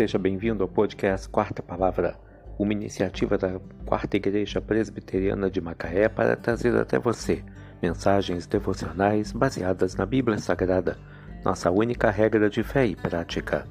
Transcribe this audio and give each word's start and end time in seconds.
seja 0.00 0.18
bem-vindo 0.18 0.62
ao 0.62 0.68
podcast 0.68 1.28
Quarta 1.28 1.62
Palavra, 1.62 2.18
uma 2.58 2.72
iniciativa 2.72 3.36
da 3.36 3.60
Quarta 3.84 4.16
Igreja 4.16 4.58
Presbiteriana 4.58 5.50
de 5.50 5.60
Macaé 5.60 6.08
para 6.08 6.34
trazer 6.36 6.74
até 6.74 6.98
você 6.98 7.44
mensagens 7.82 8.46
devocionais 8.46 9.30
baseadas 9.30 9.94
na 9.96 10.06
Bíblia 10.06 10.38
Sagrada, 10.38 10.96
nossa 11.44 11.70
única 11.70 12.10
regra 12.10 12.48
de 12.48 12.62
fé 12.62 12.86
e 12.86 12.96
prática. 12.96 13.66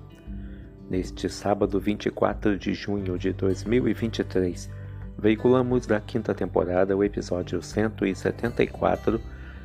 Neste 0.88 1.28
sábado 1.28 1.80
24 1.80 2.60
de 2.60 2.76
junho 2.76 3.18
de 3.18 3.34
2023, 3.34 4.70
veiculamos 5.18 5.88
da 5.88 6.00
quinta 6.00 6.36
temporada 6.36 6.96
o 6.96 7.04
episódio 7.04 7.60
174, 7.60 9.20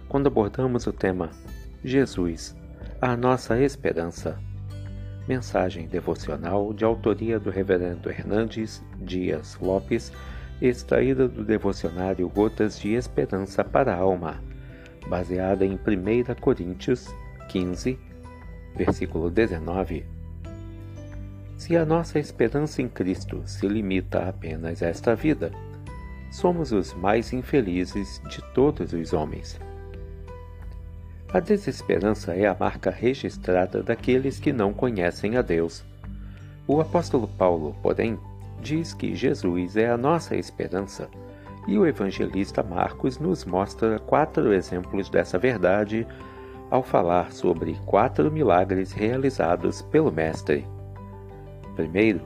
quando 0.08 0.28
abordamos 0.28 0.86
o 0.86 0.94
tema 0.94 1.28
Jesus, 1.84 2.56
a 3.02 3.14
nossa 3.14 3.60
esperança. 3.60 4.53
Mensagem 5.26 5.88
devocional 5.88 6.74
de 6.74 6.84
autoria 6.84 7.40
do 7.40 7.48
Reverendo 7.48 8.10
Hernandes 8.10 8.84
Dias 8.98 9.56
Lopes, 9.60 10.12
extraída 10.60 11.26
do 11.26 11.42
devocionário 11.42 12.28
Gotas 12.28 12.78
de 12.78 12.92
Esperança 12.92 13.64
para 13.64 13.94
a 13.94 13.98
Alma, 13.98 14.42
baseada 15.08 15.64
em 15.64 15.74
1 15.74 16.34
Coríntios 16.40 17.08
15, 17.48 17.98
versículo 18.76 19.30
19. 19.30 20.04
Se 21.56 21.74
a 21.74 21.86
nossa 21.86 22.18
esperança 22.18 22.82
em 22.82 22.88
Cristo 22.88 23.42
se 23.46 23.66
limita 23.66 24.28
apenas 24.28 24.82
a 24.82 24.88
esta 24.88 25.14
vida, 25.14 25.50
somos 26.30 26.70
os 26.72 26.92
mais 26.92 27.32
infelizes 27.32 28.20
de 28.28 28.42
todos 28.52 28.92
os 28.92 29.14
homens. 29.14 29.58
A 31.34 31.40
desesperança 31.40 32.32
é 32.32 32.46
a 32.46 32.54
marca 32.54 32.92
registrada 32.92 33.82
daqueles 33.82 34.38
que 34.38 34.52
não 34.52 34.72
conhecem 34.72 35.36
a 35.36 35.42
Deus. 35.42 35.84
O 36.64 36.80
apóstolo 36.80 37.26
Paulo, 37.26 37.74
porém, 37.82 38.16
diz 38.62 38.94
que 38.94 39.16
Jesus 39.16 39.76
é 39.76 39.90
a 39.90 39.96
nossa 39.96 40.36
esperança, 40.36 41.08
e 41.66 41.76
o 41.76 41.84
evangelista 41.84 42.62
Marcos 42.62 43.18
nos 43.18 43.44
mostra 43.44 43.98
quatro 43.98 44.52
exemplos 44.52 45.10
dessa 45.10 45.36
verdade 45.36 46.06
ao 46.70 46.84
falar 46.84 47.32
sobre 47.32 47.74
quatro 47.84 48.30
milagres 48.30 48.92
realizados 48.92 49.82
pelo 49.82 50.12
Mestre. 50.12 50.64
Primeiro, 51.74 52.20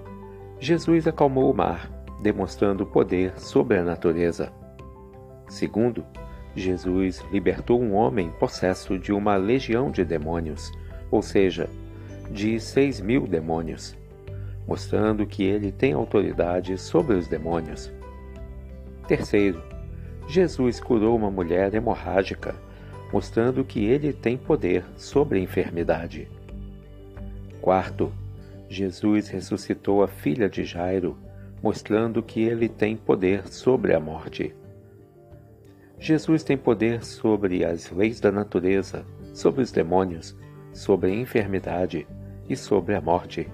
Jesus 0.61 1.07
acalmou 1.07 1.51
o 1.51 1.57
mar, 1.57 1.91
demonstrando 2.21 2.85
poder 2.85 3.41
sobre 3.41 3.79
a 3.79 3.83
natureza. 3.83 4.53
Segundo, 5.49 6.05
Jesus 6.59 7.25
libertou 7.33 7.81
um 7.81 7.95
homem 7.95 8.31
possesso 8.39 8.99
de 8.99 9.13
uma 9.13 9.37
legião 9.37 9.91
de 9.91 10.05
demônios, 10.05 10.73
ou 11.11 11.23
seja, 11.23 11.69
de 12.31 12.59
seis 12.61 13.01
mil 13.01 13.27
demônios, 13.27 13.97
mostrando 14.67 15.27
que 15.27 15.43
ele 15.43 15.73
tem 15.73 15.93
autoridade 15.93 16.77
sobre 16.77 17.17
os 17.17 17.27
demônios. 17.27 17.93
Terceiro, 19.07 19.63
Jesus 20.29 20.79
curou 20.79 21.17
uma 21.17 21.31
mulher 21.31 21.75
hemorrágica, 21.75 22.55
mostrando 23.13 23.65
que 23.65 23.87
ele 23.87 24.13
tem 24.13 24.37
poder 24.37 24.85
sobre 24.97 25.39
a 25.39 25.43
enfermidade. 25.43 26.29
Quarto, 27.63 28.13
Jesus 28.69 29.29
ressuscitou 29.29 30.03
a 30.03 30.09
filha 30.09 30.49
de 30.49 30.65
Jairo, 30.65 31.17
mostrando 31.63 32.23
que 32.23 32.43
ele 32.43 32.69
tem 32.69 32.97
poder 32.97 33.49
sobre 33.49 33.95
a 33.95 34.01
morte. 34.01 34.55
Jesus 36.01 36.45
tem 36.45 36.57
poder 36.57 37.05
sobre 37.05 37.65
as 37.65 37.91
leis 37.91 38.21
da 38.21 38.31
natureza, 38.31 39.05
sobre 39.35 39.63
os 39.63 39.73
demônios, 39.73 40.37
sobre 40.73 41.11
a 41.11 41.15
enfermidade 41.15 42.07
e 42.49 42.57
sobre 42.57 42.95
a 42.95 43.01
morte. 43.01 43.51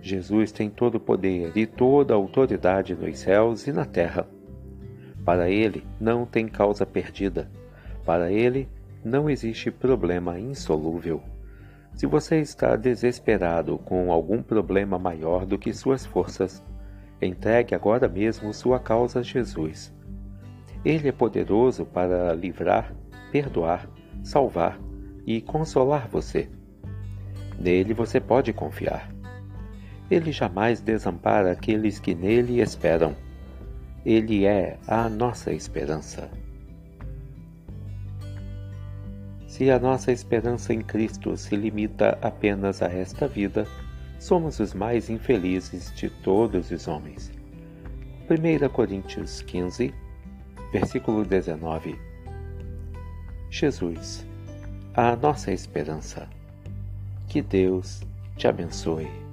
Jesus 0.00 0.52
tem 0.52 0.70
todo 0.70 0.94
o 0.94 1.00
poder 1.00 1.50
e 1.56 1.66
toda 1.66 2.14
a 2.14 2.16
autoridade 2.16 2.94
nos 2.94 3.18
céus 3.18 3.66
e 3.66 3.72
na 3.72 3.84
terra. 3.84 4.28
Para 5.24 5.50
ele 5.50 5.84
não 6.00 6.24
tem 6.24 6.46
causa 6.46 6.86
perdida. 6.86 7.50
Para 8.04 8.30
ele 8.30 8.68
não 9.04 9.28
existe 9.28 9.68
problema 9.68 10.38
insolúvel. 10.38 11.20
Se 11.92 12.06
você 12.06 12.36
está 12.38 12.76
desesperado 12.76 13.78
com 13.78 14.12
algum 14.12 14.44
problema 14.44 14.96
maior 14.96 15.44
do 15.44 15.58
que 15.58 15.72
suas 15.72 16.06
forças, 16.06 16.62
entregue 17.20 17.74
agora 17.74 18.08
mesmo 18.08 18.54
sua 18.54 18.78
causa 18.78 19.18
a 19.18 19.22
Jesus 19.22 19.92
ele 20.90 21.08
é 21.08 21.12
poderoso 21.12 21.84
para 21.84 22.32
livrar, 22.32 22.94
perdoar, 23.30 23.86
salvar 24.22 24.80
e 25.26 25.42
consolar 25.42 26.08
você. 26.08 26.48
Nele 27.58 27.92
você 27.92 28.18
pode 28.18 28.54
confiar. 28.54 29.12
Ele 30.10 30.32
jamais 30.32 30.80
desampara 30.80 31.52
aqueles 31.52 32.00
que 32.00 32.14
nele 32.14 32.62
esperam. 32.62 33.14
Ele 34.02 34.46
é 34.46 34.78
a 34.86 35.10
nossa 35.10 35.52
esperança. 35.52 36.30
Se 39.46 39.70
a 39.70 39.78
nossa 39.78 40.10
esperança 40.10 40.72
em 40.72 40.80
Cristo 40.80 41.36
se 41.36 41.54
limita 41.54 42.16
apenas 42.22 42.80
a 42.80 42.86
esta 42.86 43.28
vida, 43.28 43.66
somos 44.18 44.58
os 44.58 44.72
mais 44.72 45.10
infelizes 45.10 45.92
de 45.94 46.08
todos 46.08 46.70
os 46.70 46.88
homens. 46.88 47.30
1 48.30 48.68
Coríntios 48.70 49.42
15, 49.42 49.92
Versículo 50.72 51.24
19 51.24 51.98
Jesus, 53.50 54.26
a 54.94 55.16
nossa 55.16 55.50
esperança. 55.52 56.28
Que 57.26 57.40
Deus 57.40 58.02
te 58.36 58.46
abençoe. 58.46 59.27